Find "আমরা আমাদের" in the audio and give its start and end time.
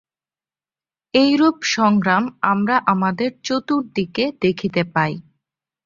2.43-3.29